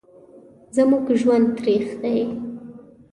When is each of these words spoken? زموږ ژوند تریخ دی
زموږ 0.75 1.05
ژوند 1.21 1.47
تریخ 1.57 1.85
دی 2.01 2.17